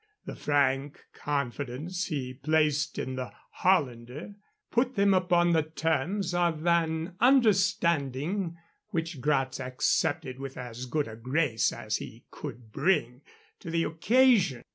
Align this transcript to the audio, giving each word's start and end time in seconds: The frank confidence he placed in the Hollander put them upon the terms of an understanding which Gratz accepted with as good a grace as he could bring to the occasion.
The 0.25 0.35
frank 0.35 0.99
confidence 1.13 2.05
he 2.07 2.33
placed 2.33 2.97
in 2.97 3.17
the 3.17 3.31
Hollander 3.51 4.33
put 4.71 4.95
them 4.95 5.13
upon 5.13 5.51
the 5.53 5.61
terms 5.61 6.33
of 6.33 6.65
an 6.65 7.13
understanding 7.19 8.57
which 8.87 9.21
Gratz 9.21 9.59
accepted 9.59 10.39
with 10.39 10.57
as 10.57 10.87
good 10.87 11.07
a 11.07 11.15
grace 11.15 11.71
as 11.71 11.97
he 11.97 12.25
could 12.31 12.71
bring 12.71 13.21
to 13.59 13.69
the 13.69 13.83
occasion. 13.83 14.63